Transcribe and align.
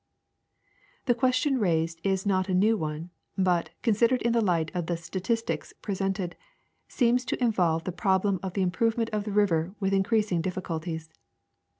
The 1.05 1.13
question 1.13 1.59
raised 1.59 2.01
is 2.03 2.25
not 2.25 2.49
a 2.49 2.55
new 2.55 2.75
one, 2.75 3.11
but, 3.37 3.69
considered 3.83 4.23
in 4.23 4.33
the 4.33 4.41
light 4.41 4.71
of 4.73 4.87
the 4.87 4.97
statistics 4.97 5.73
presented, 5.79 6.35
seems 6.87 7.23
to 7.25 7.39
involve 7.43 7.83
the 7.83 7.91
problem 7.91 8.39
of 8.41 8.53
the 8.55 8.63
improvement 8.63 9.11
of 9.11 9.25
the 9.25 9.31
river 9.31 9.75
Avith 9.79 9.91
increasing 9.93 10.41
difficulties. 10.41 11.11